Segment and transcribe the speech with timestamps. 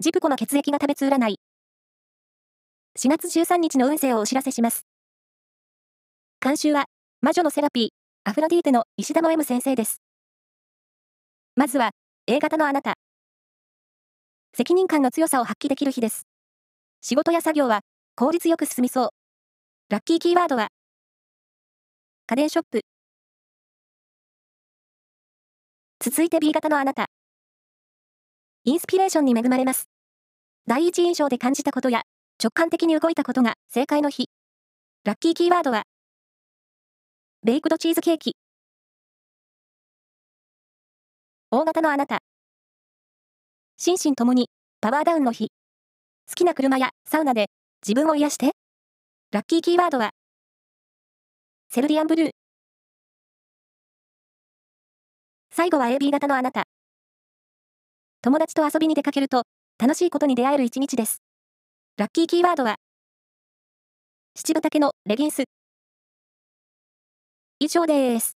[0.00, 1.40] ジプコの血液が食べつ占い。
[2.96, 4.86] 4月13日の運勢をお知らせします。
[6.40, 6.84] 監修は、
[7.20, 7.88] 魔女のセラピー、
[8.22, 10.00] アフロディーテの石田の M 先生です。
[11.56, 11.90] まずは、
[12.28, 12.94] A 型のあなた。
[14.56, 16.28] 責任感の強さを発揮できる日です。
[17.00, 17.80] 仕事や作業は、
[18.14, 19.08] 効率よく進みそう。
[19.88, 20.68] ラッキーキーワードは、
[22.28, 22.82] 家電ショップ。
[25.98, 27.08] 続いて B 型のあなた。
[28.68, 29.88] インスピレーションに恵まれます。
[30.66, 32.02] 第一印象で感じたことや、
[32.38, 34.28] 直感的に動いたことが正解の日。
[35.04, 35.84] ラッキーキーワードは、
[37.42, 38.36] ベイクドチーズケーキ。
[41.50, 42.18] 大型のあなた。
[43.78, 44.50] 心身ともに
[44.82, 45.48] パワーダウンの日。
[46.28, 47.46] 好きな車やサウナで
[47.82, 48.50] 自分を癒して。
[49.32, 50.10] ラッキーキーワードは、
[51.70, 52.30] セルディアンブルー。
[55.52, 56.64] 最後は AB 型のあなた。
[58.20, 59.44] 友達と遊びに出かけると、
[59.78, 61.22] 楽しいことに出会える一日です。
[61.96, 62.76] ラッキーキーワードは、
[64.34, 65.44] 七分丈のレギンス。
[67.60, 68.37] 以上です。